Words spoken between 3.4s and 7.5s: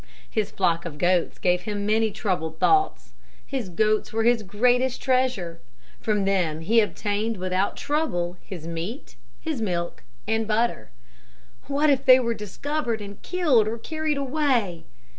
His goats were his greatest treasure. From them he obtained